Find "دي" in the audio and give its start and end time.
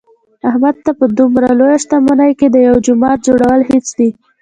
3.97-4.09